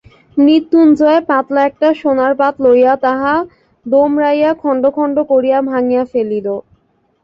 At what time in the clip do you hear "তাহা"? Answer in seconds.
3.05-3.33